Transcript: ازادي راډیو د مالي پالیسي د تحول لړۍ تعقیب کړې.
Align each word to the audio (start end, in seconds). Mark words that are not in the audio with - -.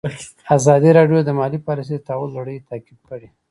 ازادي 0.57 0.89
راډیو 0.97 1.19
د 1.23 1.29
مالي 1.39 1.59
پالیسي 1.67 1.95
د 1.97 2.05
تحول 2.07 2.29
لړۍ 2.37 2.57
تعقیب 2.69 2.99
کړې. 3.09 3.27